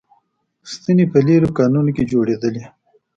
ستنې 0.71 1.05
په 1.11 1.19
لېرې 1.27 1.49
کانونو 1.57 1.89
کې 1.95 2.03
جوړېدلې 2.11 2.63